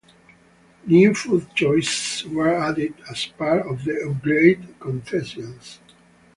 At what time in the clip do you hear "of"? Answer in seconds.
3.67-3.83